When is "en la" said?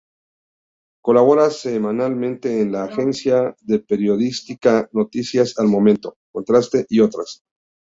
2.59-2.85